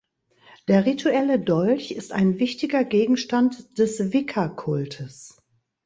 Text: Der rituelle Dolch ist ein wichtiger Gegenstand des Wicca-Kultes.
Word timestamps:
Der 0.67 0.87
rituelle 0.87 1.39
Dolch 1.39 1.91
ist 1.91 2.11
ein 2.11 2.39
wichtiger 2.39 2.83
Gegenstand 2.83 3.77
des 3.77 4.11
Wicca-Kultes. 4.11 5.39